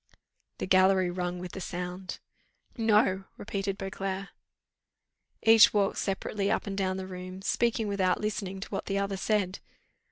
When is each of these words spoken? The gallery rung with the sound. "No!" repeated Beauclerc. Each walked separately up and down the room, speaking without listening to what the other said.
The 0.57 0.65
gallery 0.65 1.11
rung 1.11 1.37
with 1.37 1.51
the 1.51 1.61
sound. 1.61 2.17
"No!" 2.75 3.25
repeated 3.37 3.77
Beauclerc. 3.77 4.29
Each 5.43 5.75
walked 5.75 5.99
separately 5.99 6.49
up 6.49 6.65
and 6.65 6.75
down 6.75 6.97
the 6.97 7.05
room, 7.05 7.43
speaking 7.43 7.87
without 7.87 8.19
listening 8.19 8.61
to 8.61 8.69
what 8.69 8.87
the 8.87 8.97
other 8.97 9.15
said. 9.15 9.59